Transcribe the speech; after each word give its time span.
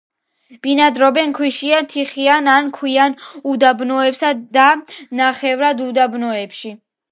ბინადრობენ 0.67 1.35
ქვიშიან, 1.39 1.89
თიხიან 1.91 2.49
ან 2.55 2.71
ქვიან 2.79 3.17
უდაბნოებსა 3.53 4.33
და 4.59 4.67
ნახევრად 5.23 5.87
უდაბნოებში. 5.93 6.77